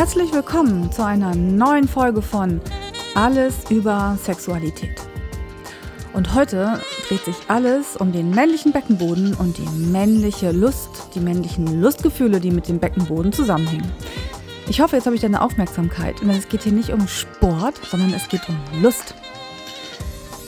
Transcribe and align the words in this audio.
Herzlich 0.00 0.32
willkommen 0.32 0.90
zu 0.90 1.04
einer 1.04 1.34
neuen 1.34 1.86
Folge 1.86 2.22
von 2.22 2.62
Alles 3.14 3.70
über 3.70 4.16
Sexualität. 4.22 4.98
Und 6.14 6.34
heute 6.34 6.80
dreht 7.06 7.26
sich 7.26 7.36
alles 7.48 7.98
um 7.98 8.10
den 8.10 8.30
männlichen 8.30 8.72
Beckenboden 8.72 9.34
und 9.34 9.58
die 9.58 9.68
männliche 9.68 10.52
Lust, 10.52 10.88
die 11.14 11.20
männlichen 11.20 11.82
Lustgefühle, 11.82 12.40
die 12.40 12.50
mit 12.50 12.66
dem 12.66 12.78
Beckenboden 12.78 13.30
zusammenhängen. 13.30 13.92
Ich 14.70 14.80
hoffe, 14.80 14.96
jetzt 14.96 15.04
habe 15.04 15.16
ich 15.16 15.20
deine 15.20 15.42
Aufmerksamkeit. 15.42 16.22
Und 16.22 16.30
es 16.30 16.48
geht 16.48 16.62
hier 16.62 16.72
nicht 16.72 16.94
um 16.94 17.06
Sport, 17.06 17.78
sondern 17.90 18.14
es 18.14 18.26
geht 18.26 18.48
um 18.48 18.56
Lust. 18.80 19.14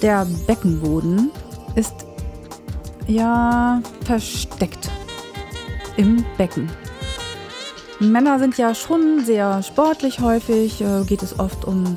Der 0.00 0.26
Beckenboden 0.46 1.30
ist 1.74 2.06
ja 3.06 3.82
versteckt 4.06 4.90
im 5.98 6.24
Becken. 6.38 6.70
Männer 8.10 8.38
sind 8.38 8.58
ja 8.58 8.74
schon 8.74 9.24
sehr 9.24 9.62
sportlich 9.62 10.20
häufig, 10.20 10.80
äh, 10.80 11.04
geht 11.04 11.22
es 11.22 11.38
oft 11.38 11.64
um 11.64 11.96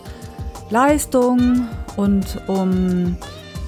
Leistung 0.70 1.68
und 1.98 2.42
um 2.48 3.18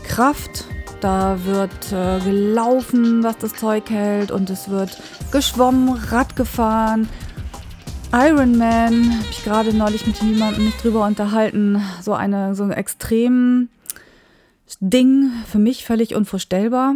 Kraft. 0.04 0.66
Da 1.02 1.38
wird 1.46 1.92
äh, 1.92 2.20
gelaufen, 2.20 3.24
was 3.24 3.38
das 3.38 3.54
Zeug 3.54 3.90
hält 3.90 4.32
und 4.32 4.50
es 4.50 4.70
wird 4.70 5.02
geschwommen, 5.32 5.90
Rad 6.10 6.36
gefahren. 6.36 7.08
Ironman, 8.14 9.12
habe 9.12 9.26
ich 9.30 9.44
gerade 9.44 9.74
neulich 9.74 10.08
mit 10.08 10.22
jemandem 10.22 10.66
mich 10.66 10.76
drüber 10.78 11.06
unterhalten, 11.06 11.82
so 12.02 12.14
eine 12.14 12.56
so 12.56 12.64
ein 12.64 12.72
extrem 12.72 13.70
Ding, 14.80 15.32
für 15.46 15.60
mich 15.60 15.86
völlig 15.86 16.16
unvorstellbar. 16.16 16.96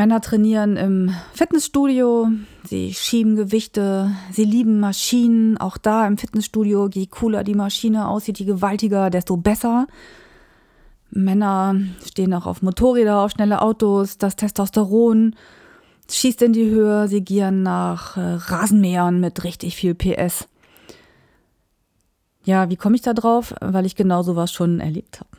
Männer 0.00 0.22
trainieren 0.22 0.78
im 0.78 1.14
Fitnessstudio, 1.34 2.28
sie 2.64 2.94
schieben 2.94 3.36
Gewichte, 3.36 4.10
sie 4.32 4.46
lieben 4.46 4.80
Maschinen. 4.80 5.58
Auch 5.58 5.76
da 5.76 6.06
im 6.06 6.16
Fitnessstudio, 6.16 6.88
je 6.88 7.04
cooler 7.04 7.44
die 7.44 7.54
Maschine 7.54 8.08
aussieht, 8.08 8.38
je 8.38 8.46
gewaltiger, 8.46 9.10
desto 9.10 9.36
besser. 9.36 9.86
Männer 11.10 11.76
stehen 12.02 12.32
auch 12.32 12.46
auf 12.46 12.62
Motorräder, 12.62 13.18
auf 13.18 13.32
schnelle 13.32 13.60
Autos, 13.60 14.16
das 14.16 14.36
Testosteron 14.36 15.36
schießt 16.10 16.40
in 16.40 16.54
die 16.54 16.70
Höhe, 16.70 17.06
sie 17.06 17.20
gieren 17.20 17.62
nach 17.62 18.16
äh, 18.16 18.20
Rasenmähern 18.22 19.20
mit 19.20 19.44
richtig 19.44 19.76
viel 19.76 19.94
PS. 19.94 20.48
Ja, 22.44 22.70
wie 22.70 22.76
komme 22.76 22.96
ich 22.96 23.02
da 23.02 23.12
drauf? 23.12 23.54
Weil 23.60 23.84
ich 23.84 23.96
genau 23.96 24.22
sowas 24.22 24.50
schon 24.50 24.80
erlebt 24.80 25.20
habe. 25.20 25.30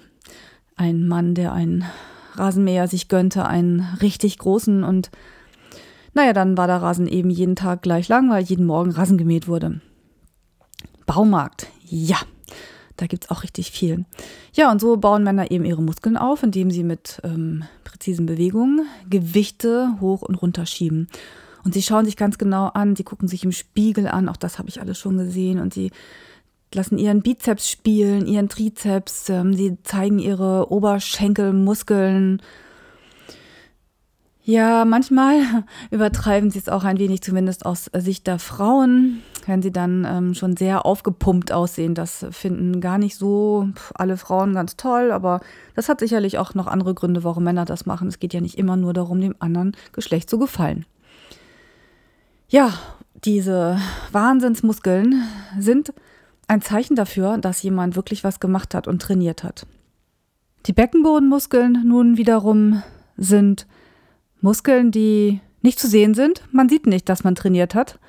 Ein 0.75 1.07
Mann, 1.07 1.33
der 1.33 1.51
einen 1.51 1.83
Rasenmäher 2.33 2.87
sich 2.87 3.07
gönnte, 3.07 3.45
einen 3.45 3.85
richtig 4.01 4.37
großen 4.37 4.83
und 4.83 5.11
naja, 6.13 6.33
dann 6.33 6.57
war 6.57 6.67
der 6.67 6.81
Rasen 6.81 7.07
eben 7.07 7.29
jeden 7.29 7.55
Tag 7.55 7.81
gleich 7.81 8.09
lang, 8.09 8.29
weil 8.29 8.43
jeden 8.43 8.65
Morgen 8.65 8.91
Rasen 8.91 9.17
gemäht 9.17 9.47
wurde. 9.47 9.79
Baumarkt, 11.05 11.67
ja, 11.85 12.17
da 12.97 13.07
gibt 13.07 13.25
es 13.25 13.31
auch 13.31 13.43
richtig 13.43 13.71
viel. 13.71 14.05
Ja, 14.53 14.71
und 14.71 14.81
so 14.81 14.97
bauen 14.97 15.23
Männer 15.23 15.51
eben 15.51 15.65
ihre 15.65 15.81
Muskeln 15.81 16.17
auf, 16.17 16.43
indem 16.43 16.69
sie 16.69 16.83
mit 16.83 17.21
ähm, 17.23 17.63
präzisen 17.83 18.25
Bewegungen 18.25 18.85
Gewichte 19.09 19.95
hoch 20.01 20.21
und 20.21 20.35
runter 20.35 20.65
schieben. 20.65 21.07
Und 21.63 21.73
sie 21.73 21.81
schauen 21.81 22.05
sich 22.05 22.17
ganz 22.17 22.37
genau 22.37 22.67
an, 22.67 22.95
sie 22.95 23.03
gucken 23.03 23.27
sich 23.27 23.43
im 23.43 23.51
Spiegel 23.51 24.07
an, 24.07 24.29
auch 24.29 24.37
das 24.37 24.57
habe 24.57 24.69
ich 24.69 24.81
alles 24.81 24.97
schon 24.97 25.17
gesehen. 25.17 25.59
Und 25.59 25.73
sie 25.73 25.91
lassen 26.73 26.97
ihren 26.97 27.21
Bizeps 27.21 27.69
spielen, 27.69 28.25
ihren 28.25 28.49
Trizeps, 28.49 29.29
ähm, 29.29 29.53
sie 29.53 29.77
zeigen 29.83 30.19
ihre 30.19 30.71
Oberschenkelmuskeln 30.71 32.41
ja, 34.43 34.85
manchmal 34.85 35.37
übertreiben 35.91 36.49
sie 36.49 36.59
es 36.59 36.69
auch 36.69 36.83
ein 36.83 36.97
wenig, 36.99 37.21
zumindest 37.21 37.65
aus 37.65 37.89
Sicht 37.93 38.25
der 38.27 38.39
Frauen, 38.39 39.21
wenn 39.45 39.61
sie 39.61 39.71
dann 39.71 40.05
ähm, 40.09 40.33
schon 40.33 40.57
sehr 40.57 40.85
aufgepumpt 40.85 41.51
aussehen. 41.51 41.93
Das 41.93 42.25
finden 42.31 42.81
gar 42.81 42.97
nicht 42.97 43.15
so 43.17 43.69
alle 43.93 44.17
Frauen 44.17 44.53
ganz 44.53 44.77
toll, 44.77 45.11
aber 45.11 45.41
das 45.75 45.89
hat 45.89 45.99
sicherlich 45.99 46.37
auch 46.39 46.55
noch 46.55 46.67
andere 46.67 46.93
Gründe, 46.93 47.23
warum 47.23 47.43
Männer 47.43 47.65
das 47.65 47.85
machen. 47.85 48.07
Es 48.07 48.19
geht 48.19 48.33
ja 48.33 48.41
nicht 48.41 48.57
immer 48.57 48.77
nur 48.77 48.93
darum, 48.93 49.21
dem 49.21 49.35
anderen 49.39 49.73
Geschlecht 49.93 50.29
zu 50.29 50.39
gefallen. 50.39 50.85
Ja, 52.49 52.73
diese 53.23 53.77
Wahnsinnsmuskeln 54.11 55.23
sind 55.59 55.93
ein 56.51 56.61
Zeichen 56.61 56.97
dafür, 56.97 57.37
dass 57.37 57.63
jemand 57.63 57.95
wirklich 57.95 58.25
was 58.25 58.41
gemacht 58.41 58.75
hat 58.75 58.85
und 58.85 59.01
trainiert 59.01 59.41
hat. 59.41 59.65
Die 60.65 60.73
Beckenbodenmuskeln 60.73 61.81
nun 61.85 62.17
wiederum 62.17 62.83
sind 63.15 63.67
Muskeln, 64.41 64.91
die 64.91 65.39
nicht 65.61 65.79
zu 65.79 65.87
sehen 65.87 66.13
sind. 66.13 66.43
Man 66.51 66.67
sieht 66.67 66.87
nicht, 66.87 67.07
dass 67.07 67.23
man 67.23 67.35
trainiert 67.35 67.73
hat. 67.73 67.99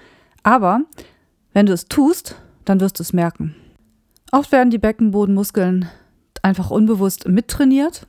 Aber 0.43 0.81
wenn 1.53 1.67
du 1.67 1.73
es 1.73 1.87
tust, 1.87 2.35
dann 2.65 2.81
wirst 2.81 2.99
du 2.99 3.05
es 3.05 3.13
merken. 3.13 3.55
Oft 4.33 4.51
werden 4.51 4.71
die 4.71 4.79
Beckenbodenmuskeln 4.79 5.89
einfach 6.43 6.73
unbewusst 6.73 7.29
mittrainiert, 7.29 8.09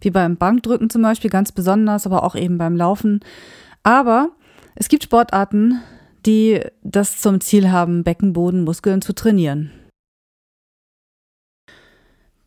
wie 0.00 0.10
beim 0.10 0.36
Bankdrücken 0.36 0.90
zum 0.90 1.02
Beispiel 1.02 1.30
ganz 1.30 1.52
besonders, 1.52 2.04
aber 2.04 2.24
auch 2.24 2.34
eben 2.34 2.58
beim 2.58 2.74
Laufen. 2.74 3.20
Aber 3.84 4.30
es 4.74 4.88
gibt 4.88 5.04
Sportarten, 5.04 5.80
die 6.26 6.60
das 6.82 7.20
zum 7.20 7.40
Ziel 7.40 7.70
haben, 7.70 8.04
Beckenbodenmuskeln 8.04 9.02
zu 9.02 9.14
trainieren. 9.14 9.70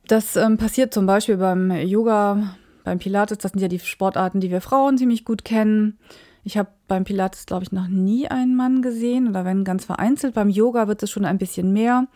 Das 0.07 0.35
ähm, 0.35 0.57
passiert 0.57 0.93
zum 0.93 1.05
Beispiel 1.05 1.37
beim 1.37 1.71
Yoga, 1.71 2.55
beim 2.83 2.99
Pilates, 2.99 3.37
das 3.37 3.51
sind 3.51 3.61
ja 3.61 3.67
die 3.67 3.79
Sportarten, 3.79 4.41
die 4.41 4.51
wir 4.51 4.61
Frauen 4.61 4.97
ziemlich 4.97 5.23
gut 5.23 5.45
kennen. 5.45 5.99
Ich 6.43 6.57
habe 6.57 6.69
beim 6.87 7.03
Pilates, 7.03 7.45
glaube 7.45 7.63
ich, 7.63 7.71
noch 7.71 7.87
nie 7.87 8.27
einen 8.27 8.55
Mann 8.55 8.81
gesehen 8.81 9.29
oder 9.29 9.45
wenn 9.45 9.63
ganz 9.63 9.85
vereinzelt. 9.85 10.33
Beim 10.33 10.49
Yoga 10.49 10.87
wird 10.87 11.03
es 11.03 11.11
schon 11.11 11.23
ein 11.23 11.37
bisschen 11.37 11.71
mehr. 11.71 12.07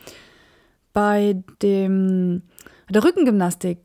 Bei 0.94 1.44
dem, 1.62 2.42
der 2.90 3.04
Rückengymnastik, 3.04 3.80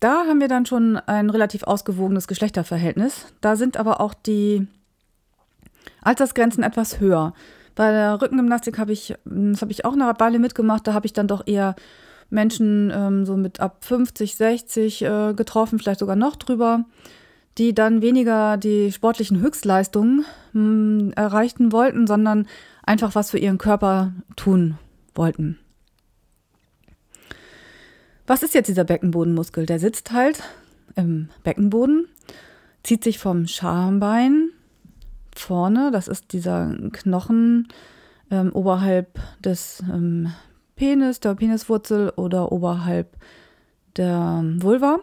da 0.00 0.26
haben 0.26 0.40
wir 0.40 0.48
dann 0.48 0.66
schon 0.66 0.96
ein 0.96 1.30
relativ 1.30 1.62
ausgewogenes 1.62 2.28
Geschlechterverhältnis. 2.28 3.26
Da 3.40 3.56
sind 3.56 3.76
aber 3.76 4.00
auch 4.00 4.12
die 4.12 4.66
Altersgrenzen 6.02 6.62
etwas 6.62 7.00
höher. 7.00 7.34
Bei 7.74 7.90
der 7.90 8.20
Rückengymnastik 8.22 8.78
habe 8.78 8.92
ich, 8.92 9.14
das 9.24 9.60
habe 9.60 9.70
ich 9.70 9.84
auch 9.84 9.92
eine 9.92 10.12
Weile 10.18 10.38
mitgemacht, 10.38 10.86
da 10.86 10.94
habe 10.94 11.06
ich 11.06 11.12
dann 11.12 11.28
doch 11.28 11.46
eher 11.46 11.76
Menschen 12.30 12.90
ähm, 12.94 13.24
so 13.26 13.36
mit 13.36 13.60
ab 13.60 13.84
50, 13.84 14.34
60 14.34 15.02
äh, 15.02 15.34
getroffen, 15.34 15.78
vielleicht 15.78 16.00
sogar 16.00 16.16
noch 16.16 16.36
drüber, 16.36 16.84
die 17.58 17.74
dann 17.74 18.02
weniger 18.02 18.56
die 18.56 18.92
sportlichen 18.92 19.40
Höchstleistungen 19.40 20.24
mh, 20.52 21.00
hm, 21.00 21.12
erreichen 21.14 21.70
wollten, 21.72 22.06
sondern 22.06 22.46
einfach 22.82 23.14
was 23.14 23.30
für 23.30 23.38
ihren 23.38 23.58
Körper 23.58 24.12
tun 24.36 24.78
wollten. 25.14 25.58
Was 28.26 28.42
ist 28.42 28.54
jetzt 28.54 28.68
dieser 28.68 28.84
Beckenbodenmuskel? 28.84 29.66
Der 29.66 29.78
sitzt 29.78 30.12
halt 30.12 30.42
im 30.96 31.28
Beckenboden, 31.44 32.08
zieht 32.82 33.04
sich 33.04 33.18
vom 33.18 33.46
Schambein 33.46 34.50
vorne, 35.38 35.90
das 35.90 36.08
ist 36.08 36.32
dieser 36.32 36.74
Knochen 36.92 37.68
ähm, 38.30 38.52
oberhalb 38.52 39.18
des 39.40 39.82
ähm, 39.92 40.32
Penis, 40.74 41.20
der 41.20 41.34
Peniswurzel 41.34 42.10
oder 42.16 42.52
oberhalb 42.52 43.16
der 43.96 44.42
Vulva. 44.58 45.00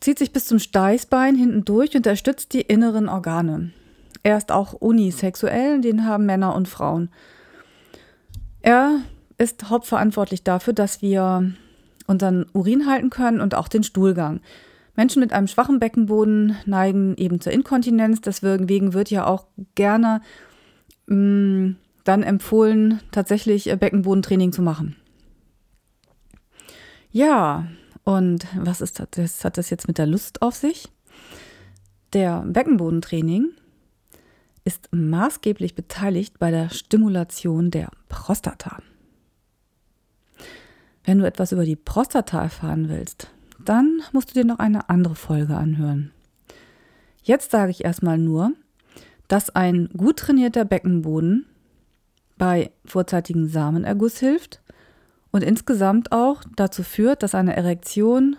Zieht 0.00 0.18
sich 0.18 0.32
bis 0.32 0.46
zum 0.46 0.58
Steißbein 0.58 1.36
hinten 1.36 1.64
durch 1.64 1.90
und 1.90 1.98
unterstützt 1.98 2.52
die 2.52 2.60
inneren 2.60 3.08
Organe. 3.08 3.72
Er 4.22 4.36
ist 4.36 4.52
auch 4.52 4.72
unisexuell, 4.72 5.80
den 5.80 6.04
haben 6.04 6.26
Männer 6.26 6.54
und 6.54 6.68
Frauen. 6.68 7.10
Er 8.60 9.00
ist 9.38 9.70
hauptverantwortlich 9.70 10.42
dafür, 10.42 10.72
dass 10.72 11.02
wir 11.02 11.52
unseren 12.06 12.46
Urin 12.52 12.86
halten 12.86 13.10
können 13.10 13.40
und 13.40 13.54
auch 13.54 13.68
den 13.68 13.82
Stuhlgang. 13.82 14.40
Menschen 14.96 15.20
mit 15.20 15.32
einem 15.32 15.46
schwachen 15.46 15.78
Beckenboden 15.78 16.56
neigen 16.64 17.16
eben 17.16 17.40
zur 17.40 17.52
Inkontinenz. 17.52 18.20
Deswegen 18.22 18.94
wird 18.94 19.10
ja 19.10 19.26
auch 19.26 19.46
gerne 19.74 20.22
mh, 21.06 21.16
mm, 21.16 21.76
dann 22.04 22.22
empfohlen, 22.22 23.00
tatsächlich 23.10 23.68
äh, 23.68 23.76
Beckenbodentraining 23.76 24.52
zu 24.52 24.62
machen. 24.62 24.96
Ja, 27.10 27.66
und 28.04 28.46
was 28.56 28.80
ist 28.80 29.02
das? 29.10 29.44
Hat 29.44 29.58
das 29.58 29.70
jetzt 29.70 29.88
mit 29.88 29.98
der 29.98 30.06
Lust 30.06 30.42
auf 30.42 30.54
sich? 30.54 30.88
Der 32.12 32.42
Beckenbodentraining 32.42 33.50
ist 34.64 34.88
maßgeblich 34.92 35.74
beteiligt 35.74 36.38
bei 36.38 36.50
der 36.50 36.70
Stimulation 36.70 37.70
der 37.70 37.88
Prostata. 38.08 38.78
Wenn 41.04 41.18
du 41.18 41.26
etwas 41.26 41.52
über 41.52 41.64
die 41.64 41.76
Prostata 41.76 42.42
erfahren 42.42 42.88
willst, 42.88 43.30
dann 43.68 44.02
musst 44.12 44.30
du 44.30 44.34
dir 44.34 44.44
noch 44.44 44.58
eine 44.58 44.88
andere 44.88 45.14
Folge 45.14 45.56
anhören. 45.56 46.12
Jetzt 47.22 47.50
sage 47.50 47.70
ich 47.70 47.84
erstmal 47.84 48.18
nur, 48.18 48.52
dass 49.28 49.50
ein 49.50 49.88
gut 49.96 50.18
trainierter 50.18 50.64
Beckenboden 50.64 51.46
bei 52.38 52.70
vorzeitigem 52.84 53.48
Samenerguss 53.48 54.18
hilft 54.18 54.60
und 55.32 55.42
insgesamt 55.42 56.12
auch 56.12 56.42
dazu 56.54 56.82
führt, 56.82 57.22
dass 57.22 57.34
eine 57.34 57.56
Erektion 57.56 58.36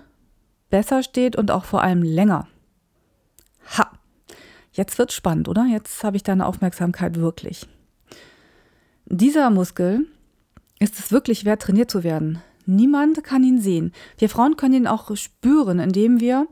besser 0.70 1.04
steht 1.04 1.36
und 1.36 1.52
auch 1.52 1.66
vor 1.66 1.84
allem 1.84 2.04
länger. 2.04 2.48
Ha! 3.78 3.92
Jetzt 4.72 5.00
wird 5.00 5.12
spannend, 5.12 5.50
oder? 5.50 5.66
Jetzt 5.66 6.04
habe 6.04 6.18
ich 6.18 6.24
deine 6.24 6.46
Aufmerksamkeit 6.46 7.18
wirklich. 7.18 7.68
dieser 9.06 9.50
Muskel 9.50 10.06
ist 10.80 11.00
es 11.00 11.12
wirklich 11.12 11.46
wert, 11.46 11.64
trainiert 11.64 11.90
zu 11.90 12.04
werden. 12.04 12.42
Niemand 12.68 13.24
kann 13.24 13.44
ihn 13.44 13.60
sehen. 13.60 13.94
Wir 14.18 14.30
Frauen 14.30 14.58
können 14.58 14.74
ihn 14.76 14.88
auch 14.88 15.16
spüren, 15.16 15.80
indem 15.80 16.20
wir 16.20 16.48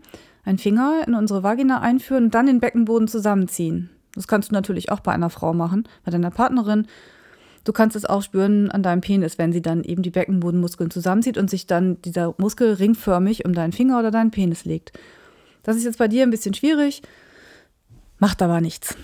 einen 0.45 0.57
Finger 0.57 1.03
in 1.05 1.13
unsere 1.13 1.43
Vagina 1.43 1.81
einführen 1.81 2.25
und 2.25 2.35
dann 2.35 2.45
den 2.45 2.59
Beckenboden 2.59 3.07
zusammenziehen. 3.07 3.89
Das 4.13 4.27
kannst 4.27 4.49
du 4.49 4.53
natürlich 4.53 4.91
auch 4.91 5.01
bei 5.01 5.11
einer 5.11 5.29
Frau 5.29 5.53
machen, 5.53 5.87
bei 6.05 6.11
deiner 6.11 6.31
Partnerin. 6.31 6.87
Du 7.65 7.73
kannst 7.73 7.95
es 7.95 8.05
auch 8.05 8.21
spüren 8.21 8.71
an 8.71 8.81
deinem 8.83 9.01
Penis, 9.01 9.37
wenn 9.37 9.51
sie 9.51 9.61
dann 9.61 9.83
eben 9.83 10.03
die 10.03 10.11
Beckenbodenmuskeln 10.11 10.89
zusammenzieht 10.89 11.37
und 11.37 11.49
sich 11.49 11.67
dann 11.67 12.01
dieser 12.03 12.33
Muskel 12.37 12.73
ringförmig 12.73 13.43
um 13.43 13.53
deinen 13.53 13.73
Finger 13.73 13.99
oder 13.99 14.11
deinen 14.11 14.31
Penis 14.31 14.65
legt. 14.65 14.93
Das 15.63 15.75
ist 15.75 15.83
jetzt 15.83 15.97
bei 15.97 16.07
dir 16.07 16.23
ein 16.23 16.29
bisschen 16.29 16.53
schwierig, 16.53 17.01
macht 18.19 18.41
aber 18.41 18.61
nichts. 18.61 18.95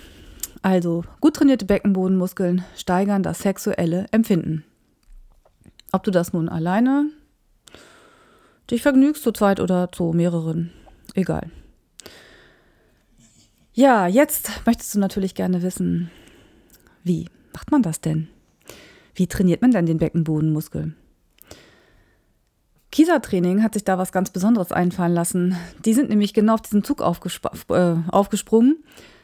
Also, 0.62 1.04
gut 1.20 1.36
trainierte 1.36 1.66
Beckenbodenmuskeln 1.66 2.64
steigern 2.78 3.24
das 3.24 3.40
sexuelle 3.40 4.06
Empfinden. 4.12 4.64
Ob 5.92 6.04
du 6.04 6.12
das 6.12 6.34
nun 6.34 6.50
alleine 6.50 7.10
dich 8.70 8.82
vergnügst, 8.82 9.24
zu 9.24 9.32
zweit 9.34 9.60
oder 9.60 9.92
zu 9.92 10.14
mehreren, 10.14 10.72
egal. 11.14 11.52
Ja, 13.74 14.08
jetzt 14.08 14.50
möchtest 14.66 14.96
du 14.96 15.00
natürlich 15.00 15.36
gerne 15.36 15.62
wissen, 15.62 16.10
wie 17.04 17.28
macht 17.54 17.72
man 17.72 17.82
das 17.82 18.00
denn? 18.00 18.30
Wie 19.16 19.28
trainiert 19.28 19.62
man 19.62 19.72
denn 19.72 19.86
den 19.86 19.98
Beckenbodenmuskel? 19.98 20.94
Kieser-Training 22.92 23.64
hat 23.64 23.74
sich 23.74 23.84
da 23.84 23.98
was 23.98 24.12
ganz 24.12 24.30
Besonderes 24.30 24.72
einfallen 24.72 25.14
lassen. 25.14 25.56
Die 25.86 25.94
sind 25.94 26.10
nämlich 26.10 26.34
genau 26.34 26.56
auf 26.56 26.62
diesen 26.62 26.84
Zug 26.84 27.02
äh, 27.02 27.96
aufgesprungen, 28.10 28.84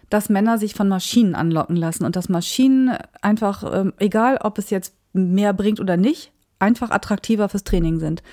dass 0.10 0.30
Männer 0.30 0.58
sich 0.58 0.74
von 0.74 0.88
Maschinen 0.88 1.36
anlocken 1.36 1.75
lassen 1.75 2.06
und 2.06 2.16
dass 2.16 2.30
Maschinen 2.30 2.98
einfach, 3.22 3.64
äh, 3.64 3.92
egal 3.98 4.38
ob 4.42 4.58
es 4.58 4.69
jetzt 4.69 4.96
mehr 5.12 5.54
bringt 5.54 5.81
oder 5.81 5.98
nicht, 5.98 6.31
einfach 6.59 6.92
attraktiver 6.92 7.50
fürs 7.50 7.63
Training 7.63 8.00
sind. 8.00 8.24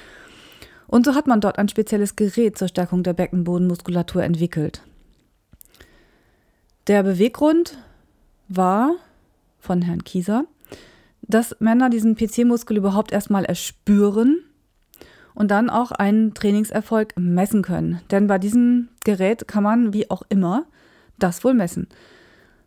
Und 0.86 1.06
so 1.06 1.14
hat 1.14 1.26
man 1.26 1.40
dort 1.40 1.58
ein 1.58 1.68
spezielles 1.68 2.16
Gerät 2.16 2.58
zur 2.58 2.68
Stärkung 2.68 3.02
der 3.02 3.14
Beckenbodenmuskulatur 3.14 4.22
entwickelt. 4.22 4.82
Der 6.86 7.02
Beweggrund 7.02 7.78
war 8.48 8.94
von 9.58 9.80
Herrn 9.82 10.04
Kieser, 10.04 10.44
dass 11.22 11.56
Männer 11.58 11.88
diesen 11.88 12.16
PC-Muskel 12.16 12.76
überhaupt 12.76 13.12
erstmal 13.12 13.46
erspüren 13.46 14.40
und 15.34 15.50
dann 15.50 15.70
auch 15.70 15.90
einen 15.90 16.34
Trainingserfolg 16.34 17.14
messen 17.18 17.62
können. 17.62 18.00
Denn 18.10 18.26
bei 18.26 18.38
diesem 18.38 18.88
Gerät 19.04 19.48
kann 19.48 19.62
man, 19.62 19.92
wie 19.92 20.10
auch 20.10 20.22
immer, 20.28 20.66
das 21.18 21.42
wohl 21.44 21.54
messen. 21.54 21.88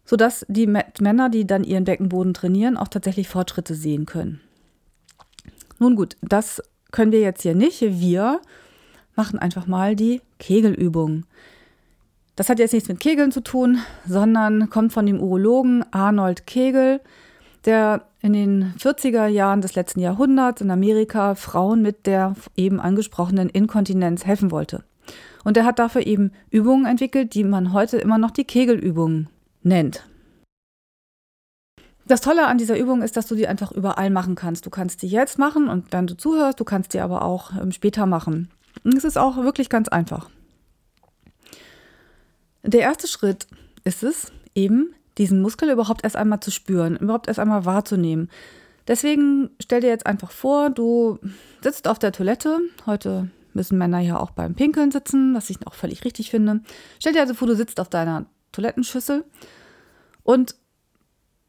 Sodass 0.06 0.46
die 0.50 0.68
Männer, 0.68 1.30
die 1.30 1.46
dann 1.46 1.64
ihren 1.64 1.84
Beckenboden 1.84 2.34
trainieren, 2.34 2.78
auch 2.78 2.88
tatsächlich 2.88 3.28
Fortschritte 3.28 3.76
sehen 3.76 4.06
können. 4.06 4.42
Nun 5.80 5.96
gut, 5.96 6.18
das 6.22 6.62
können 6.92 7.12
wir 7.12 7.20
jetzt 7.20 7.42
hier 7.42 7.56
nicht. 7.56 7.82
Wir 7.82 8.42
machen 9.16 9.40
einfach 9.40 9.68
mal 9.68 9.96
die 9.96 10.22
Kegelübung. 10.40 11.26
Das 12.36 12.50
hat 12.50 12.60
jetzt 12.60 12.74
nichts 12.74 12.90
mit 12.90 13.00
Kegeln 13.00 13.32
zu 13.32 13.42
tun, 13.42 13.80
sondern 14.08 14.70
kommt 14.70 14.94
von 14.94 15.06
dem 15.06 15.20
Urologen 15.20 15.84
Arnold 15.92 16.46
Kegel, 16.46 17.02
der 17.66 18.04
in 18.22 18.34
den 18.34 18.74
40er 18.80 19.28
Jahren 19.28 19.62
des 19.62 19.76
letzten 19.76 20.00
Jahrhunderts 20.00 20.62
in 20.62 20.72
Amerika 20.72 21.36
Frauen 21.36 21.82
mit 21.82 22.06
der 22.06 22.36
eben 22.56 22.80
angesprochenen 22.80 23.50
Inkontinenz 23.50 24.26
helfen 24.26 24.52
wollte. 24.52 24.84
Und 25.44 25.58
er 25.58 25.66
hat 25.66 25.80
dafür 25.80 26.06
eben 26.06 26.32
Übungen 26.52 26.86
entwickelt, 26.86 27.34
die 27.34 27.44
man 27.44 27.74
heute 27.74 27.98
immer 27.98 28.18
noch 28.18 28.32
die 28.32 28.44
Kegelübungen 28.44 29.30
nennt. 29.64 30.08
Das 32.08 32.22
Tolle 32.22 32.48
an 32.48 32.58
dieser 32.58 32.78
Übung 32.78 33.02
ist, 33.02 33.18
dass 33.18 33.28
du 33.28 33.36
die 33.36 33.48
einfach 33.48 33.72
überall 33.74 34.10
machen 34.10 34.36
kannst. 34.36 34.66
Du 34.66 34.70
kannst 34.70 35.02
die 35.02 35.10
jetzt 35.10 35.38
machen 35.38 35.68
und 35.68 35.92
wenn 35.92 36.08
du 36.08 36.16
zuhörst, 36.16 36.60
du 36.60 36.64
kannst 36.64 36.94
die 36.94 37.02
aber 37.02 37.24
auch 37.24 37.52
ähm, 37.52 37.74
später 37.74 38.06
machen. 38.06 38.50
Es 38.84 39.04
ist 39.04 39.18
auch 39.18 39.36
wirklich 39.38 39.70
ganz 39.70 39.90
einfach. 39.90 40.30
Der 42.64 42.82
erste 42.82 43.08
Schritt 43.08 43.48
ist 43.84 44.04
es, 44.04 44.32
eben 44.56 44.94
diesen 45.18 45.42
Muskel 45.42 45.70
überhaupt 45.70 46.04
erst 46.04 46.16
einmal 46.16 46.40
zu 46.40 46.52
spüren, 46.52 46.96
überhaupt 46.96 47.28
erst 47.28 47.40
einmal 47.40 47.66
wahrzunehmen. 47.66 48.30
Deswegen 48.88 49.50
stell 49.62 49.82
dir 49.82 49.90
jetzt 49.90 50.06
einfach 50.06 50.32
vor, 50.32 50.70
du 50.70 51.20
sitzt 51.62 51.90
auf 51.90 52.00
der 52.00 52.14
Toilette. 52.14 52.60
Heute 52.86 53.30
müssen 53.54 53.78
Männer 53.78 54.00
ja 54.00 54.18
auch 54.18 54.32
beim 54.32 54.56
Pinkeln 54.56 54.92
sitzen, 54.92 55.34
was 55.34 55.50
ich 55.50 55.58
auch 55.68 55.74
völlig 55.74 56.06
richtig 56.06 56.30
finde. 56.30 56.62
Stell 57.00 57.12
dir 57.12 57.22
also 57.22 57.34
vor, 57.34 57.48
du 57.48 57.56
sitzt 57.56 57.82
auf 57.82 57.90
deiner 57.90 58.28
Toilettenschüssel 58.54 59.26
und 60.24 60.56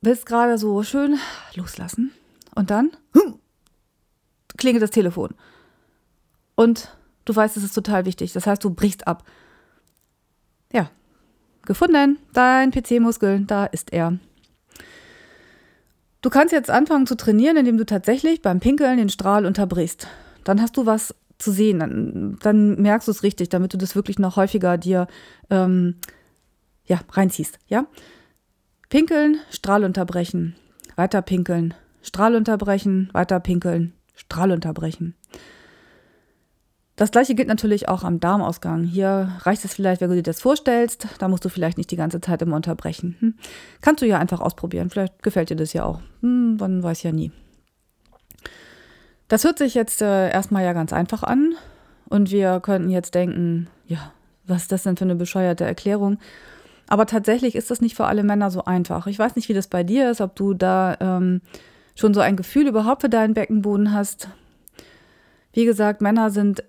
willst 0.01 0.27
gerade 0.27 0.59
so 0.59 0.83
schön 0.83 1.19
loslassen. 1.55 2.13
Und 2.55 2.71
dann 2.71 2.91
hm, 3.15 3.39
klingelt 4.57 4.83
das 4.83 4.91
Telefon. 4.91 5.35
Und 6.55 6.97
du 7.25 7.35
weißt, 7.35 7.57
es 7.57 7.65
ist 7.65 7.75
total 7.75 8.05
wichtig. 8.05 8.33
Das 8.33 8.47
heißt, 8.47 8.63
du 8.65 8.71
brichst 8.71 9.07
ab. 9.07 9.25
Ja, 10.73 10.91
Gefunden, 11.69 12.19
dein 12.33 12.71
PC-Muskel, 12.71 13.45
da 13.45 13.67
ist 13.67 13.93
er. 13.93 14.19
Du 16.23 16.31
kannst 16.31 16.53
jetzt 16.53 16.71
anfangen 16.71 17.07
zu 17.07 17.15
trainieren, 17.15 17.57
indem 17.57 17.77
du 17.77 17.87
tatsächlich 17.87 18.43
beim 18.43 18.59
Pinkeln 18.59 18.97
den 18.97 19.11
Strahl 19.11 19.47
unterbrichst. 19.47 20.09
Dann 20.45 20.61
hast 20.61 20.77
du 20.77 20.87
was 20.87 21.15
zu 21.39 21.53
sehen, 21.53 21.79
dann, 21.79 22.39
dann 22.43 22.81
merkst 22.81 23.07
du 23.07 23.13
es 23.13 23.23
richtig, 23.23 23.51
damit 23.51 23.73
du 23.73 23.79
das 23.79 23.95
wirklich 23.95 24.19
noch 24.19 24.37
häufiger 24.37 24.77
dir 24.77 25.07
ähm, 25.51 25.97
ja, 26.87 27.01
reinziehst. 27.13 27.59
Ja? 27.69 27.87
Pinkeln, 28.89 29.37
Strahl 29.51 29.85
unterbrechen, 29.85 30.57
weiter 30.97 31.21
pinkeln, 31.21 31.75
Strahl 32.01 32.35
unterbrechen, 32.35 33.11
weiter 33.13 33.39
pinkeln, 33.39 33.93
Strahl 34.15 34.51
unterbrechen. 34.51 35.15
Das 36.97 37.11
gleiche 37.11 37.35
gilt 37.35 37.49
natürlich 37.49 37.89
auch 37.89 38.03
am 38.03 38.19
Darmausgang. 38.19 38.85
Hier 38.85 39.31
reicht 39.43 39.65
es 39.65 39.75
vielleicht, 39.75 40.01
wenn 40.01 40.09
du 40.09 40.17
dir 40.17 40.23
das 40.23 40.41
vorstellst. 40.41 41.07
Da 41.19 41.29
musst 41.29 41.45
du 41.45 41.51
vielleicht 41.51 41.77
nicht 41.77 41.91
die 41.91 41.97
ganze 41.97 42.21
Zeit 42.21 42.43
immer 42.43 42.57
unterbrechen. 42.57 43.17
Hm. 43.21 43.35
Kannst 43.83 44.03
du 44.03 44.07
ja 44.07 44.19
einfach 44.19 44.41
ausprobieren. 44.41 44.91
Vielleicht 44.91 45.23
gefällt 45.23 45.51
dir 45.51 45.57
das 45.57 45.75
ja 45.75 45.85
auch. 45.85 46.01
Hm, 46.23 46.57
man 46.57 46.83
weiß 46.83 47.05
ja 47.05 47.13
nie. 47.13 47.31
Das 49.29 49.45
hört 49.45 49.59
sich 49.59 49.75
jetzt 49.75 50.03
äh, 50.03 50.31
erstmal 50.31 50.65
ja 50.65 50.73
ganz 50.73 50.93
einfach 50.93 51.23
an. 51.23 51.55
Und 52.09 52.33
wir 52.33 52.59
könnten 52.61 52.91
jetzt 52.91 53.15
denken, 53.15 53.69
ja, 53.87 54.13
was 54.47 54.63
ist 54.63 54.73
das 54.73 54.83
denn 54.83 54.97
für 54.97 55.05
eine 55.05 55.15
bescheuerte 55.15 55.65
Erklärung? 55.65 56.19
Aber 56.89 57.07
tatsächlich 57.07 57.55
ist 57.55 57.71
das 57.71 57.81
nicht 57.81 57.95
für 57.95 58.07
alle 58.07 58.25
Männer 58.25 58.51
so 58.51 58.65
einfach. 58.65 59.07
Ich 59.07 59.19
weiß 59.19 59.37
nicht, 59.37 59.49
wie 59.49 59.55
das 59.55 59.69
bei 59.69 59.85
dir 59.85 60.11
ist, 60.11 60.21
ob 60.21 60.35
du 60.35 60.55
da 60.55 60.97
ähm, 61.01 61.43
schon 61.95 62.15
so 62.15 62.21
ein 62.21 62.37
Gefühl 62.37 62.67
überhaupt 62.67 63.03
für 63.03 63.09
deinen 63.09 63.35
Beckenboden 63.35 63.93
hast. 63.93 64.29
Wie 65.53 65.65
gesagt, 65.65 66.01
Männer 66.01 66.31
sind 66.31 66.65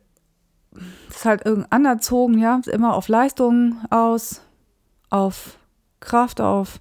ist 1.10 1.26
halt 1.26 1.42
irgendwie 1.46 1.72
anerzogen, 1.72 2.38
ja, 2.38 2.62
immer 2.72 2.96
auf 2.96 3.08
Leistung 3.08 3.78
aus, 3.90 4.42
auf 5.10 5.58
Kraft, 6.00 6.42
auf, 6.42 6.80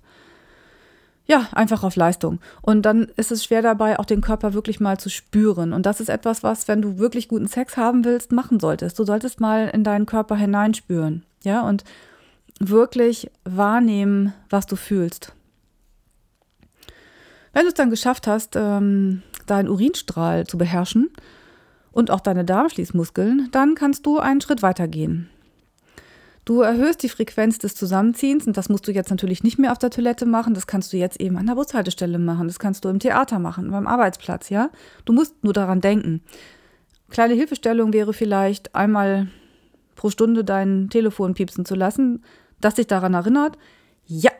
ja, 1.27 1.49
einfach 1.53 1.83
auf 1.83 1.97
Leistung. 1.97 2.39
Und 2.63 2.83
dann 2.83 3.09
ist 3.17 3.33
es 3.33 3.45
schwer 3.45 3.63
dabei, 3.63 3.99
auch 3.99 4.05
den 4.05 4.21
Körper 4.21 4.55
wirklich 4.55 4.81
mal 4.81 4.99
zu 4.99 5.11
spüren. 5.11 5.73
Und 5.73 5.87
das 5.87 6.01
ist 6.01 6.09
etwas, 6.09 6.43
was, 6.43 6.69
wenn 6.69 6.83
du 6.83 6.99
wirklich 6.99 7.29
guten 7.29 7.49
Sex 7.49 7.77
haben 7.77 8.05
willst, 8.05 8.33
machen 8.33 8.61
solltest. 8.61 8.99
Du 8.99 9.05
solltest 9.05 9.41
mal 9.41 9.69
in 9.69 9.85
deinen 9.85 10.07
Körper 10.07 10.37
hineinspüren, 10.37 11.25
ja, 11.43 11.63
und 11.63 11.85
wirklich 12.59 13.31
wahrnehmen, 13.45 14.35
was 14.51 14.67
du 14.67 14.77
fühlst. 14.77 15.33
Wenn 17.53 17.63
du 17.63 17.69
es 17.69 17.75
dann 17.75 17.91
geschafft 17.91 18.27
hast, 18.27 18.57
ähm, 18.57 19.23
deinen 19.47 19.69
Urinstrahl 19.69 20.47
zu 20.47 20.59
beherrschen, 20.59 21.11
und 21.99 22.13
auch 22.13 22.21
deine 22.21 22.45
Darmschließmuskeln, 22.45 23.49
dann 23.51 23.75
kannst 23.75 24.07
du 24.07 24.21
einen 24.21 24.41
Schritt 24.41 24.63
weiter 24.63 24.87
gehen. 24.87 25.29
Du 26.45 26.61
erhöhst 26.61 27.03
die 27.03 27.09
Frequenz 27.09 27.59
des 27.59 27.75
Zusammenziehens 27.75 28.47
und 28.47 28.57
das 28.57 28.69
musst 28.69 28.87
du 28.87 28.93
jetzt 28.93 29.11
natürlich 29.11 29.43
nicht 29.43 29.59
mehr 29.59 29.73
auf 29.73 29.79
der 29.79 29.91
Toilette 29.91 30.25
machen, 30.25 30.55
das 30.55 30.69
kannst 30.69 30.93
du 30.93 30.97
jetzt 30.97 31.21
eben 31.21 31.37
an 31.37 31.47
der 31.47 31.57
Bushaltestelle 31.57 32.21
machen, 32.21 32.47
das 32.47 32.61
kannst 32.61 32.85
du 32.85 32.89
im 32.89 33.01
Theater 33.01 33.41
machen, 33.41 33.73
beim 33.73 33.89
Arbeitsplatz, 33.89 34.49
ja? 34.49 34.71
Du 35.05 35.13
musst 35.13 35.43
nur 35.43 35.53
daran 35.53 35.81
denken. 35.81 36.23
Kleine 37.11 37.35
Hilfestellung 37.35 37.93
wäre 37.93 38.13
vielleicht 38.13 38.77
einmal 38.77 39.27
pro 39.97 40.09
Stunde 40.09 40.45
dein 40.45 40.91
Telefon 40.91 41.35
piepsen 41.35 41.65
zu 41.65 41.75
lassen, 41.75 42.23
das 42.61 42.75
dich 42.75 42.87
daran 42.87 43.15
erinnert, 43.15 43.59
ja, 44.07 44.31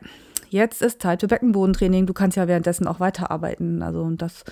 jetzt 0.49 0.83
ist 0.83 1.03
Zeit 1.03 1.21
für 1.21 1.29
Beckenbodentraining. 1.29 2.07
Du 2.07 2.15
kannst 2.15 2.37
ja 2.37 2.49
währenddessen 2.49 2.87
auch 2.87 3.01
weiterarbeiten. 3.01 3.83
Also 3.83 4.09
das 4.11 4.45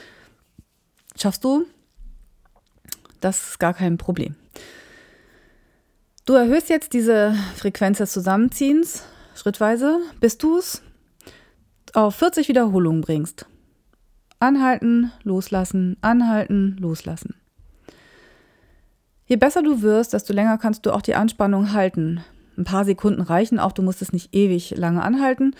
schaffst 1.16 1.44
du 1.44 1.66
das 3.20 3.50
ist 3.50 3.58
gar 3.58 3.74
kein 3.74 3.98
Problem. 3.98 4.34
Du 6.24 6.34
erhöhst 6.34 6.68
jetzt 6.68 6.92
diese 6.92 7.34
Frequenz 7.56 7.98
des 7.98 8.12
Zusammenziehens 8.12 9.04
schrittweise, 9.34 10.00
bis 10.20 10.38
du 10.38 10.58
es 10.58 10.82
auf 11.92 12.16
40 12.16 12.48
Wiederholungen 12.48 13.00
bringst. 13.00 13.46
Anhalten, 14.38 15.12
loslassen, 15.22 15.96
anhalten, 16.02 16.76
loslassen. 16.78 17.34
Je 19.26 19.36
besser 19.36 19.62
du 19.62 19.82
wirst, 19.82 20.12
desto 20.12 20.32
länger 20.32 20.58
kannst 20.58 20.84
du 20.86 20.92
auch 20.92 21.02
die 21.02 21.14
Anspannung 21.14 21.72
halten. 21.72 22.22
Ein 22.56 22.64
paar 22.64 22.84
Sekunden 22.84 23.20
reichen 23.20 23.58
auch, 23.58 23.72
du 23.72 23.82
musst 23.82 24.02
es 24.02 24.12
nicht 24.12 24.34
ewig 24.34 24.70
lange 24.76 25.02
anhalten. 25.02 25.54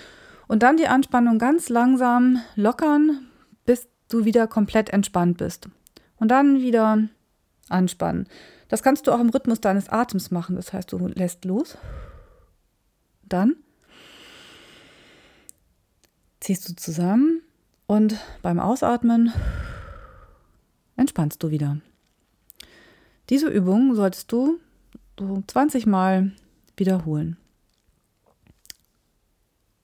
Und 0.48 0.62
dann 0.62 0.76
die 0.76 0.88
Anspannung 0.88 1.38
ganz 1.38 1.68
langsam 1.68 2.40
lockern, 2.54 3.26
bis 3.64 3.88
du 4.08 4.24
wieder 4.24 4.46
komplett 4.46 4.90
entspannt 4.90 5.38
bist. 5.38 5.68
Und 6.18 6.28
dann 6.28 6.60
wieder 6.60 7.08
anspannen. 7.68 8.28
Das 8.68 8.82
kannst 8.82 9.06
du 9.06 9.12
auch 9.12 9.20
im 9.20 9.30
Rhythmus 9.30 9.60
deines 9.60 9.88
Atems 9.88 10.30
machen. 10.30 10.56
Das 10.56 10.72
heißt, 10.72 10.90
du 10.92 11.06
lässt 11.08 11.44
los. 11.44 11.76
Dann 13.22 13.56
ziehst 16.40 16.68
du 16.68 16.76
zusammen 16.76 17.42
und 17.86 18.16
beim 18.42 18.60
Ausatmen 18.60 19.32
entspannst 20.96 21.42
du 21.42 21.50
wieder. 21.50 21.78
Diese 23.30 23.48
Übung 23.48 23.94
solltest 23.94 24.30
du 24.30 24.58
so 25.18 25.42
20 25.46 25.86
Mal 25.86 26.32
wiederholen. 26.76 27.36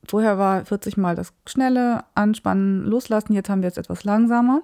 Vorher 0.05 0.37
war 0.37 0.65
40 0.65 0.97
Mal 0.97 1.15
das 1.15 1.33
schnelle 1.47 2.05
Anspannen, 2.15 2.85
Loslassen. 2.85 3.35
Jetzt 3.35 3.49
haben 3.49 3.63
wir 3.63 3.69
es 3.69 3.77
etwas 3.77 4.05
langsamer. 4.05 4.63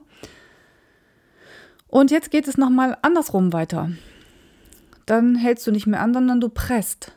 Und 1.86 2.10
jetzt 2.10 2.30
geht 2.30 2.48
es 2.48 2.58
nochmal 2.58 2.98
andersrum 3.02 3.52
weiter. 3.52 3.90
Dann 5.06 5.36
hältst 5.36 5.66
du 5.66 5.70
nicht 5.70 5.86
mehr 5.86 6.00
an, 6.00 6.12
sondern 6.12 6.40
du 6.40 6.48
presst. 6.48 7.12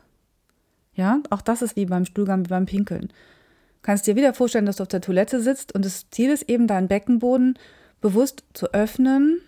Ja, 0.94 1.20
auch 1.30 1.42
das 1.42 1.62
ist 1.62 1.76
wie 1.76 1.86
beim 1.86 2.04
Stuhlgang, 2.04 2.44
wie 2.44 2.50
beim 2.50 2.66
Pinkeln. 2.66 3.08
Du 3.08 3.82
kannst 3.82 4.06
dir 4.06 4.16
wieder 4.16 4.34
vorstellen, 4.34 4.66
dass 4.66 4.76
du 4.76 4.82
auf 4.82 4.88
der 4.88 5.00
Toilette 5.00 5.40
sitzt 5.40 5.74
und 5.74 5.84
das 5.84 6.08
Ziel 6.10 6.30
ist 6.30 6.48
eben, 6.48 6.66
deinen 6.66 6.88
Beckenboden 6.88 7.58
bewusst 8.00 8.44
zu 8.54 8.72
öffnen 8.72 9.40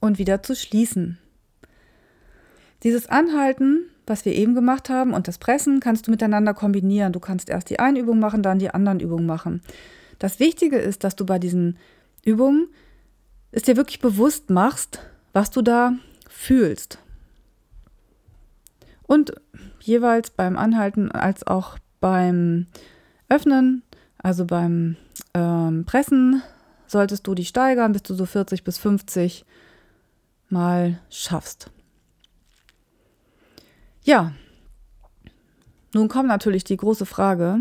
und 0.00 0.18
wieder 0.18 0.42
zu 0.42 0.56
schließen. 0.56 1.18
Dieses 2.84 3.08
Anhalten, 3.08 3.90
was 4.06 4.26
wir 4.26 4.34
eben 4.34 4.54
gemacht 4.54 4.90
haben, 4.90 5.14
und 5.14 5.26
das 5.26 5.38
Pressen 5.38 5.80
kannst 5.80 6.06
du 6.06 6.10
miteinander 6.10 6.52
kombinieren. 6.52 7.14
Du 7.14 7.20
kannst 7.20 7.48
erst 7.48 7.70
die 7.70 7.78
eine 7.78 7.98
Übung 7.98 8.18
machen, 8.18 8.42
dann 8.42 8.58
die 8.58 8.70
anderen 8.70 9.00
Übungen 9.00 9.24
machen. 9.24 9.62
Das 10.18 10.38
Wichtige 10.38 10.76
ist, 10.76 11.02
dass 11.02 11.16
du 11.16 11.24
bei 11.24 11.38
diesen 11.38 11.78
Übungen 12.24 12.68
es 13.52 13.62
dir 13.62 13.76
wirklich 13.76 14.00
bewusst 14.00 14.50
machst, 14.50 15.00
was 15.32 15.50
du 15.50 15.62
da 15.62 15.94
fühlst. 16.28 16.98
Und 19.06 19.32
jeweils 19.80 20.30
beim 20.30 20.58
Anhalten 20.58 21.10
als 21.10 21.46
auch 21.46 21.78
beim 22.00 22.66
Öffnen, 23.30 23.82
also 24.18 24.44
beim 24.44 24.96
ähm, 25.32 25.84
Pressen, 25.86 26.42
solltest 26.86 27.26
du 27.26 27.34
die 27.34 27.44
steigern, 27.46 27.92
bis 27.92 28.02
du 28.02 28.14
so 28.14 28.26
40 28.26 28.62
bis 28.62 28.76
50 28.76 29.46
Mal 30.50 31.00
schaffst. 31.08 31.70
Ja, 34.04 34.32
nun 35.94 36.08
kommt 36.08 36.28
natürlich 36.28 36.62
die 36.64 36.76
große 36.76 37.06
Frage, 37.06 37.60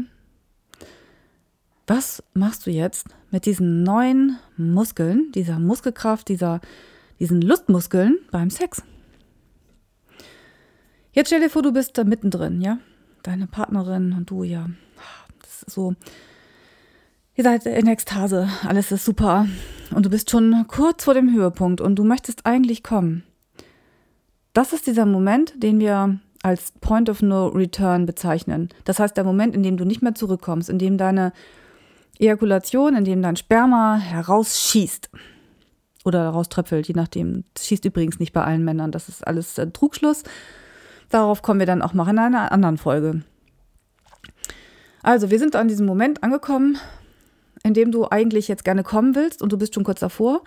was 1.88 2.22
machst 2.34 2.66
du 2.66 2.72
jetzt 2.72 3.08
mit 3.32 3.46
diesen 3.46 3.84
neuen 3.84 4.40
Muskeln, 4.58 5.32
dieser 5.34 5.58
Muskelkraft, 5.60 6.28
dieser, 6.28 6.60
diesen 7.20 7.42
Lustmuskeln 7.42 8.18
beim 8.30 8.50
Sex? 8.50 8.84
Jetzt 11.14 11.28
stell 11.28 11.40
dir 11.40 11.50
vor, 11.50 11.62
du 11.62 11.72
bist 11.72 11.98
da 11.98 12.04
mittendrin, 12.04 12.60
ja? 12.60 12.80
Deine 13.22 13.48
Partnerin 13.48 14.12
und 14.12 14.30
du, 14.30 14.44
ja. 14.44 14.70
Das 15.44 15.64
ist 15.64 15.72
so, 15.72 15.96
ihr 17.36 17.44
seid 17.46 17.66
in 17.66 17.88
Ekstase, 17.88 18.50
alles 18.68 18.92
ist 18.92 19.06
super. 19.06 19.48
Und 19.96 20.06
du 20.06 20.10
bist 20.10 20.30
schon 20.30 20.66
kurz 20.68 21.06
vor 21.06 21.14
dem 21.14 21.34
Höhepunkt 21.34 21.80
und 21.80 21.96
du 21.96 22.04
möchtest 22.04 22.46
eigentlich 22.46 22.84
kommen. 22.84 23.24
Das 24.54 24.74
ist 24.74 24.88
dieser 24.88 25.06
Moment, 25.06 25.54
den 25.62 25.80
wir 25.80 26.20
als 26.44 26.74
Point 26.82 27.10
of 27.10 27.22
No 27.22 27.48
Return 27.48 28.06
bezeichnen. 28.06 28.70
Das 28.84 29.00
heißt, 29.00 29.18
der 29.18 29.24
Moment, 29.24 29.56
in 29.56 29.64
dem 29.64 29.78
du 29.78 29.86
nicht 29.86 30.02
mehr 30.02 30.14
zurückkommst, 30.14 30.70
in 30.70 30.78
dem 30.78 30.98
deine 30.98 31.32
Ejakulation, 32.20 32.96
in 32.96 33.06
dem 33.06 33.22
dein 33.22 33.38
Sperma 33.38 33.96
herausschießt 33.96 35.10
oder 36.06 36.24
herauströpfelt, 36.24 36.88
je 36.88 36.94
nachdem. 36.96 37.46
Das 37.54 37.66
schießt 37.66 37.86
übrigens 37.86 38.20
nicht 38.20 38.34
bei 38.34 38.44
allen 38.44 38.64
Männern, 38.64 38.92
das 38.92 39.10
ist 39.10 39.26
alles 39.26 39.58
äh, 39.58 39.72
Trugschluss. 39.72 40.24
Darauf 41.10 41.42
kommen 41.42 41.60
wir 41.60 41.68
dann 41.68 41.82
auch 41.82 41.94
mal 41.94 42.10
in 42.10 42.20
einer 42.20 42.52
anderen 42.52 42.78
Folge. 42.78 43.24
Also, 45.02 45.32
wir 45.32 45.40
sind 45.40 45.56
an 45.56 45.68
diesem 45.68 45.86
Moment 45.86 46.24
angekommen, 46.24 46.78
in 47.64 47.74
dem 47.74 47.92
du 47.92 48.10
eigentlich 48.10 48.48
jetzt 48.48 48.66
gerne 48.66 48.84
kommen 48.84 49.16
willst 49.16 49.42
und 49.42 49.52
du 49.52 49.58
bist 49.58 49.74
schon 49.74 49.84
kurz 49.84 50.02
davor. 50.02 50.44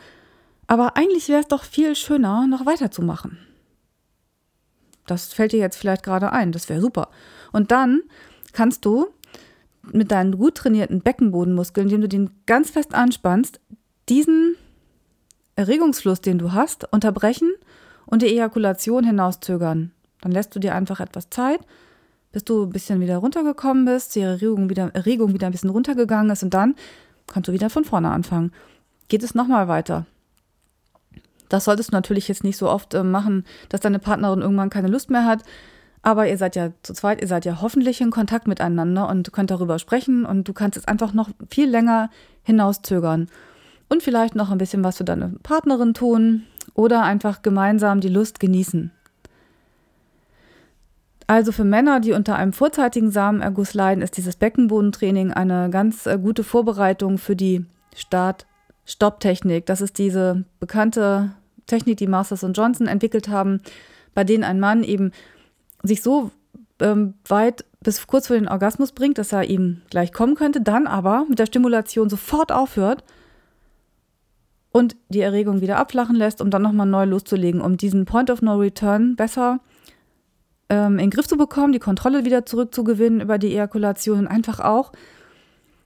Aber 0.66 0.96
eigentlich 0.96 1.28
wäre 1.28 1.40
es 1.40 1.48
doch 1.48 1.64
viel 1.64 1.94
schöner, 1.94 2.46
noch 2.46 2.66
weiterzumachen. 2.66 3.38
Das 5.06 5.32
fällt 5.32 5.52
dir 5.52 5.60
jetzt 5.60 5.76
vielleicht 5.76 6.02
gerade 6.02 6.32
ein. 6.32 6.52
Das 6.52 6.68
wäre 6.68 6.80
super. 6.80 7.08
Und 7.52 7.70
dann 7.70 8.02
kannst 8.52 8.84
du 8.84 9.08
mit 9.92 10.10
deinen 10.10 10.36
gut 10.36 10.56
trainierten 10.56 11.00
Beckenbodenmuskeln, 11.00 11.86
indem 11.86 12.00
du 12.02 12.08
den 12.08 12.30
ganz 12.46 12.70
fest 12.70 12.94
anspannst, 12.94 13.60
diesen 14.08 14.56
Erregungsfluss, 15.54 16.20
den 16.20 16.38
du 16.38 16.52
hast, 16.52 16.92
unterbrechen 16.92 17.52
und 18.06 18.22
die 18.22 18.26
Ejakulation 18.26 19.04
hinauszögern. 19.04 19.92
Dann 20.20 20.32
lässt 20.32 20.54
du 20.54 20.58
dir 20.58 20.74
einfach 20.74 21.00
etwas 21.00 21.30
Zeit, 21.30 21.60
bis 22.32 22.44
du 22.44 22.64
ein 22.64 22.70
bisschen 22.70 23.00
wieder 23.00 23.18
runtergekommen 23.18 23.84
bist, 23.84 24.14
die 24.14 24.20
Erregung 24.20 24.68
wieder, 24.68 24.90
Erregung 24.94 25.32
wieder 25.32 25.46
ein 25.46 25.52
bisschen 25.52 25.70
runtergegangen 25.70 26.30
ist 26.30 26.42
und 26.42 26.52
dann 26.52 26.74
kannst 27.26 27.48
du 27.48 27.52
wieder 27.52 27.70
von 27.70 27.84
vorne 27.84 28.10
anfangen. 28.10 28.52
Geht 29.08 29.22
es 29.22 29.34
nochmal 29.34 29.68
weiter. 29.68 30.06
Das 31.48 31.64
solltest 31.64 31.92
du 31.92 31.96
natürlich 31.96 32.28
jetzt 32.28 32.44
nicht 32.44 32.56
so 32.56 32.68
oft 32.68 32.94
äh, 32.94 33.02
machen, 33.02 33.44
dass 33.68 33.80
deine 33.80 33.98
Partnerin 33.98 34.40
irgendwann 34.40 34.70
keine 34.70 34.88
Lust 34.88 35.10
mehr 35.10 35.24
hat. 35.24 35.42
Aber 36.02 36.28
ihr 36.28 36.38
seid 36.38 36.54
ja 36.54 36.70
zu 36.82 36.92
zweit, 36.92 37.20
ihr 37.20 37.26
seid 37.26 37.44
ja 37.44 37.60
hoffentlich 37.60 38.00
in 38.00 38.10
Kontakt 38.10 38.46
miteinander 38.46 39.08
und 39.08 39.32
könnt 39.32 39.50
darüber 39.50 39.78
sprechen 39.78 40.24
und 40.24 40.46
du 40.46 40.52
kannst 40.52 40.78
es 40.78 40.86
einfach 40.86 41.12
noch 41.12 41.30
viel 41.50 41.68
länger 41.68 42.10
hinauszögern. 42.44 43.28
Und 43.88 44.02
vielleicht 44.02 44.34
noch 44.34 44.50
ein 44.50 44.58
bisschen 44.58 44.84
was 44.84 44.98
für 44.98 45.04
deine 45.04 45.34
Partnerin 45.42 45.94
tun 45.94 46.44
oder 46.74 47.02
einfach 47.02 47.42
gemeinsam 47.42 48.00
die 48.00 48.08
Lust 48.08 48.40
genießen. 48.40 48.92
Also 51.28 51.50
für 51.50 51.64
Männer, 51.64 51.98
die 51.98 52.12
unter 52.12 52.36
einem 52.36 52.52
vorzeitigen 52.52 53.10
Samenerguss 53.10 53.74
leiden, 53.74 54.02
ist 54.02 54.16
dieses 54.16 54.36
Beckenbodentraining 54.36 55.32
eine 55.32 55.70
ganz 55.70 56.06
äh, 56.06 56.18
gute 56.18 56.44
Vorbereitung 56.44 57.18
für 57.18 57.34
die 57.34 57.66
Start 57.96 58.46
Stopptechnik. 58.86 59.66
Das 59.66 59.80
ist 59.80 59.98
diese 59.98 60.44
bekannte 60.60 61.32
Technik, 61.66 61.98
die 61.98 62.06
Masters 62.06 62.44
und 62.44 62.56
Johnson 62.56 62.86
entwickelt 62.86 63.28
haben, 63.28 63.60
bei 64.14 64.24
denen 64.24 64.44
ein 64.44 64.60
Mann 64.60 64.84
eben 64.84 65.12
sich 65.82 66.02
so 66.02 66.30
ähm, 66.80 67.14
weit 67.28 67.64
bis 67.80 68.06
kurz 68.06 68.28
vor 68.28 68.36
den 68.36 68.48
Orgasmus 68.48 68.92
bringt, 68.92 69.18
dass 69.18 69.32
er 69.32 69.44
ihm 69.44 69.82
gleich 69.90 70.12
kommen 70.12 70.34
könnte, 70.34 70.60
dann 70.60 70.86
aber 70.86 71.26
mit 71.28 71.38
der 71.38 71.46
Stimulation 71.46 72.08
sofort 72.08 72.52
aufhört 72.52 73.04
und 74.72 74.96
die 75.08 75.20
Erregung 75.20 75.60
wieder 75.60 75.78
abflachen 75.78 76.16
lässt, 76.16 76.40
um 76.40 76.50
dann 76.50 76.62
nochmal 76.62 76.86
neu 76.86 77.04
loszulegen, 77.04 77.60
um 77.60 77.76
diesen 77.76 78.04
Point 78.04 78.30
of 78.30 78.42
No 78.42 78.56
Return 78.56 79.16
besser 79.16 79.60
ähm, 80.68 80.94
in 80.94 81.06
den 81.06 81.10
Griff 81.10 81.28
zu 81.28 81.36
bekommen, 81.36 81.72
die 81.72 81.78
Kontrolle 81.78 82.24
wieder 82.24 82.44
zurückzugewinnen 82.44 83.20
über 83.20 83.38
die 83.38 83.52
Ejakulation 83.52 84.20
und 84.20 84.26
einfach 84.26 84.60
auch 84.60 84.92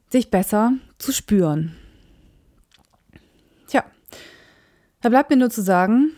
sich 0.09 0.30
besser 0.30 0.73
zu 0.99 1.12
spüren. 1.12 1.76
Da 5.00 5.09
bleibt 5.09 5.30
mir 5.30 5.37
nur 5.37 5.50
zu 5.50 5.62
sagen, 5.62 6.12